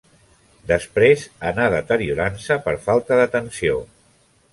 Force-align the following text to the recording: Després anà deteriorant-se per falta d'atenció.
Després 0.69 1.25
anà 1.49 1.67
deteriorant-se 1.73 2.57
per 2.69 2.73
falta 2.87 3.21
d'atenció. 3.21 3.77